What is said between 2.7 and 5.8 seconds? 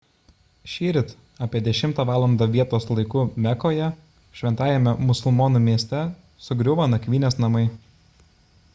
laiku mekoje šventajame musulmonų